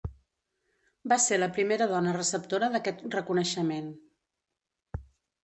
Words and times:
Va 1.11 1.17
ser 1.25 1.37
la 1.39 1.49
primera 1.57 1.87
dona 1.91 2.15
receptora 2.15 2.71
d'aquest 2.77 3.05
reconeixement. 3.19 3.95